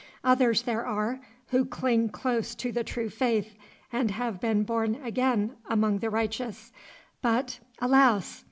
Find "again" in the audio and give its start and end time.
5.03-5.55